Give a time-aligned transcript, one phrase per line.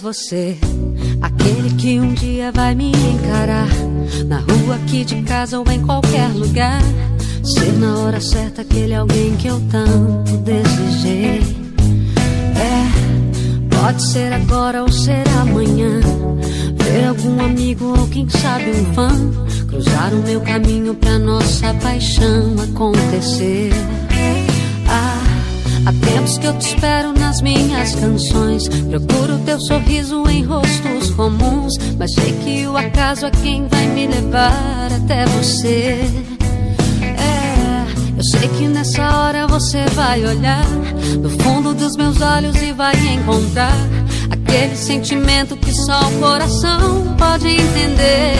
[0.00, 0.56] você.
[1.20, 3.68] Aquele que um dia vai me encarar.
[4.26, 6.80] Na rua aqui de casa ou em qualquer lugar.
[7.42, 11.42] Ser na hora certa aquele alguém que eu tanto desejei.
[12.56, 16.00] É, pode ser agora ou ser amanhã.
[16.82, 19.08] Ver algum amigo ou quem sabe um fã.
[19.68, 23.72] Cruzar o meu caminho pra nossa paixão acontecer.
[25.86, 28.68] Há tempos que eu te espero nas minhas canções.
[28.68, 31.74] Procuro teu sorriso em rostos comuns.
[31.98, 36.00] Mas sei que o acaso é quem vai me levar até você.
[37.02, 37.84] É,
[38.16, 40.66] eu sei que nessa hora você vai olhar
[41.20, 43.76] no fundo dos meus olhos e vai encontrar
[44.30, 48.33] aquele sentimento que só o coração pode entender.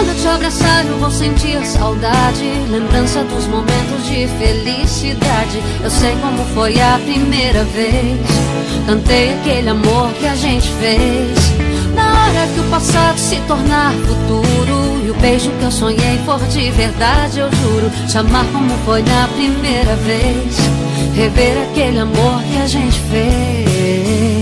[0.00, 2.42] Quando te abraçar, eu vou sentir saudade.
[2.70, 5.62] Lembrança dos momentos de felicidade.
[5.84, 8.18] Eu sei como foi a primeira vez.
[8.86, 11.38] Cantei aquele amor que a gente fez.
[11.94, 15.04] Na hora que o passado se tornar futuro.
[15.04, 17.90] E o beijo que eu sonhei for de verdade, eu juro.
[18.08, 20.56] Te amar como foi na primeira vez.
[21.14, 24.39] Rever aquele amor que a gente fez.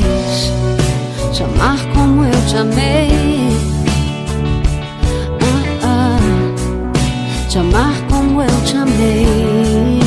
[7.59, 9.99] Te amar como eu te amei.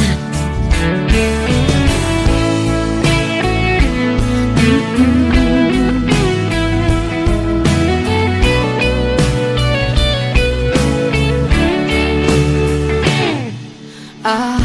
[14.23, 14.57] Ah,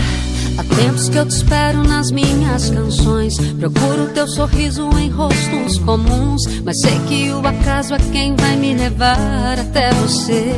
[0.59, 3.37] há tempos que eu te espero nas minhas canções.
[3.59, 6.43] Procuro teu sorriso em rostos comuns.
[6.65, 10.55] Mas sei que o acaso é quem vai me levar até você.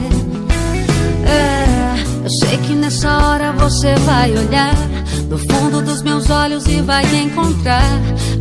[2.29, 4.75] Eu sei que nessa hora você vai olhar
[5.31, 7.89] no fundo dos meus olhos e vai encontrar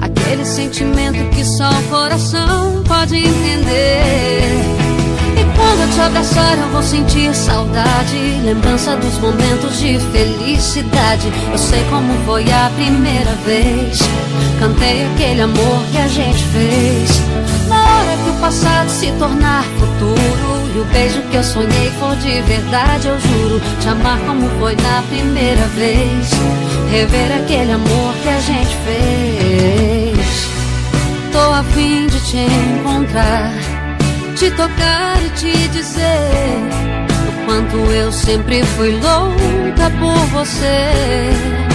[0.01, 4.41] aquele sentimento que só o coração pode entender.
[5.39, 11.31] E quando eu te abraçar, eu vou sentir saudade, lembrança dos momentos de felicidade.
[11.49, 13.99] Eu sei como foi a primeira vez.
[14.59, 17.21] Cantei aquele amor que a gente fez.
[17.69, 19.63] Na hora que o passado se tornar
[20.79, 25.01] o beijo que eu sonhei for de verdade, eu juro te amar como foi na
[25.03, 26.29] primeira vez.
[26.91, 30.17] Rever aquele amor que a gente fez.
[31.31, 33.53] Tô a fim de te encontrar,
[34.35, 36.61] te tocar e te dizer
[37.27, 41.66] o quanto eu sempre fui louca por você.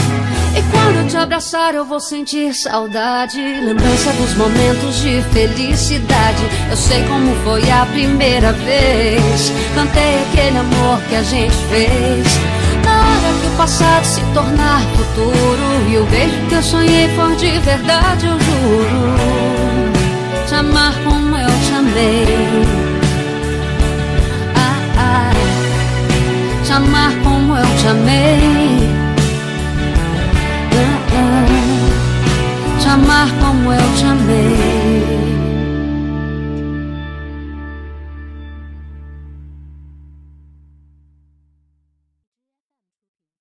[0.55, 3.41] E quando te abraçar, eu vou sentir saudade.
[3.41, 6.43] Lembrança dos momentos de felicidade.
[6.71, 9.51] Eu sei como foi a primeira vez.
[9.75, 12.27] Cantei aquele amor que a gente fez.
[12.85, 15.91] Na hora que o passado se tornar futuro.
[15.91, 20.03] E o beijo que eu sonhei for de verdade, eu juro.
[20.47, 22.67] Te amar como eu te amei.
[24.55, 26.63] Ah, ah.
[26.63, 28.62] Te amar como eu te amei.
[32.93, 34.82] amar como eu te amei.